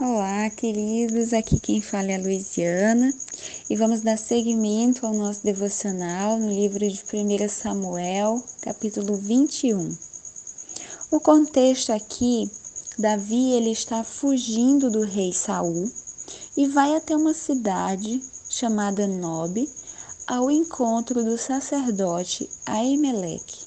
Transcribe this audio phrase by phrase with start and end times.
[0.00, 1.34] Olá, queridos.
[1.34, 3.12] Aqui quem fala é a Luiziana
[3.68, 9.94] e vamos dar seguimento ao nosso devocional no livro de 1 Samuel, capítulo 21.
[11.10, 12.50] O contexto aqui,
[12.98, 15.92] Davi ele está fugindo do rei Saul
[16.56, 19.68] e vai até uma cidade chamada Nob
[20.26, 23.58] ao encontro do sacerdote Aimeleque.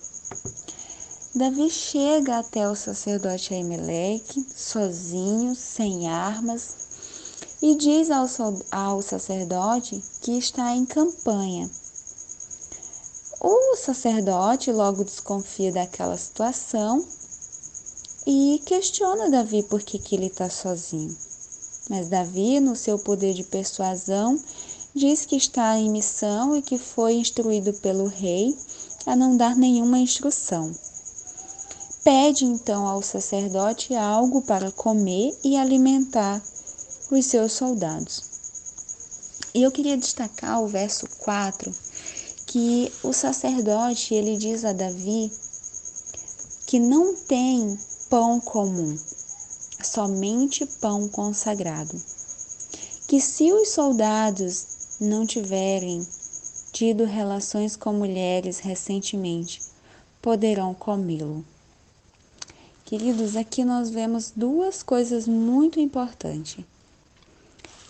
[1.38, 6.78] Davi chega até o sacerdote Aimeleque, sozinho, sem armas,
[7.62, 8.26] e diz ao,
[8.72, 11.70] ao sacerdote que está em campanha.
[13.42, 17.06] O sacerdote logo desconfia daquela situação
[18.26, 21.18] e questiona Davi por que, que ele está sozinho.
[21.90, 24.40] Mas Davi, no seu poder de persuasão,
[24.96, 28.58] diz que está em missão e que foi instruído pelo rei
[29.06, 30.74] a não dar nenhuma instrução.
[32.06, 36.40] Pede então ao sacerdote algo para comer e alimentar
[37.10, 38.24] os seus soldados.
[39.56, 41.74] E eu queria destacar o verso 4,
[42.46, 45.32] que o sacerdote ele diz a Davi
[46.68, 47.76] que não tem
[48.08, 48.96] pão comum,
[49.84, 52.00] somente pão consagrado.
[53.08, 54.68] Que se os soldados
[55.02, 56.06] não tiverem
[56.72, 59.60] tido relações com mulheres recentemente,
[60.22, 61.44] poderão comê-lo.
[62.86, 66.64] Queridos, aqui nós vemos duas coisas muito importantes.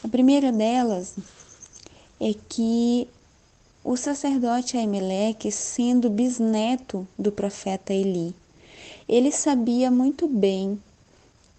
[0.02, 1.16] A primeira delas
[2.18, 3.06] é que
[3.84, 8.34] o sacerdote Aimeleque, sendo bisneto do profeta Eli,
[9.06, 10.82] ele sabia muito bem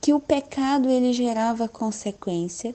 [0.00, 2.74] que o pecado ele gerava consequência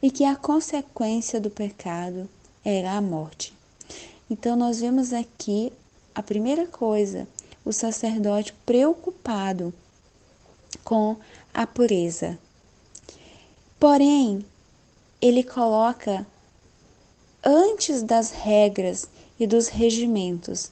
[0.00, 2.28] e que a consequência do pecado
[2.64, 3.52] era a morte.
[4.30, 5.72] Então nós vemos aqui
[6.14, 7.26] a primeira coisa,
[7.64, 9.74] o sacerdote preocupado
[10.86, 11.16] com
[11.52, 12.38] a pureza.
[13.78, 14.46] Porém,
[15.20, 16.24] ele coloca
[17.44, 19.08] antes das regras
[19.38, 20.70] e dos regimentos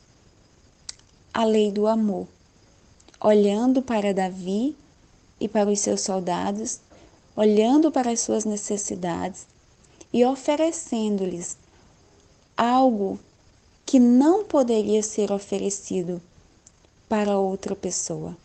[1.32, 2.28] a lei do amor,
[3.20, 4.76] olhando para Davi
[5.40, 6.78] e para os seus soldados,
[7.34, 9.48] olhando para as suas necessidades
[10.12, 11.58] e oferecendo-lhes
[12.56, 13.18] algo
[13.84, 16.22] que não poderia ser oferecido
[17.08, 18.36] para outra pessoa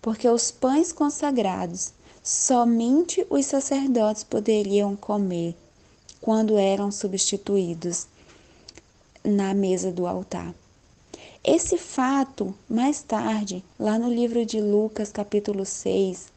[0.00, 5.56] porque os pães consagrados somente os sacerdotes poderiam comer
[6.20, 8.06] quando eram substituídos
[9.24, 10.54] na mesa do altar.
[11.44, 16.28] Esse fato, mais tarde, lá no livro de Lucas, capítulo 6,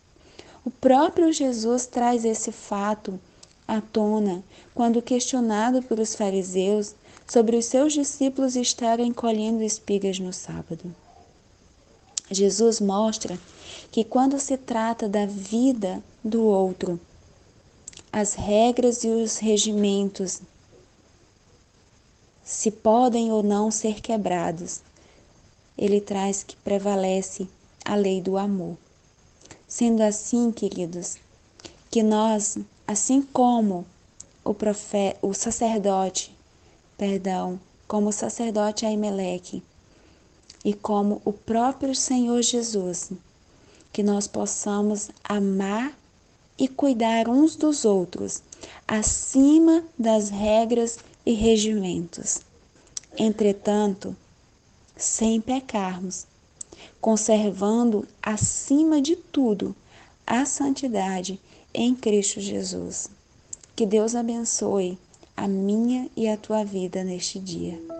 [0.66, 3.20] o próprio Jesus traz esse fato
[3.68, 6.96] à tona quando questionado pelos fariseus
[7.28, 10.94] sobre os seus discípulos estarem colhendo espigas no sábado.
[12.30, 13.38] Jesus mostra
[13.92, 17.00] que quando se trata da vida do outro,
[18.12, 20.42] as regras e os regimentos
[22.46, 24.82] se podem ou não ser quebrados.
[25.78, 27.48] Ele traz que prevalece
[27.84, 28.78] a lei do amor.
[29.68, 31.18] Sendo assim, queridos,
[31.90, 33.86] que nós, assim como
[34.44, 36.34] o profeta, o sacerdote,
[36.98, 39.64] perdão, como o sacerdote Aimeleque,
[40.66, 43.12] e como o próprio Senhor Jesus,
[43.94, 45.96] que nós possamos amar
[46.58, 48.42] e cuidar uns dos outros,
[48.88, 52.42] acima das regras e regimentos.
[53.16, 54.16] Entretanto,
[54.98, 56.26] sem pecarmos,
[57.00, 59.76] conservando acima de tudo
[60.26, 61.40] a santidade
[61.72, 63.08] em Cristo Jesus.
[63.76, 64.98] Que Deus abençoe
[65.38, 67.95] a minha e a tua vida neste dia.